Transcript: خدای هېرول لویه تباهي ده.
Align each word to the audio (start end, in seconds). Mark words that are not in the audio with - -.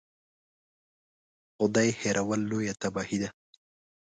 خدای 1.55 1.89
هېرول 2.01 2.41
لویه 2.49 2.73
تباهي 2.81 3.17
ده. 3.21 3.29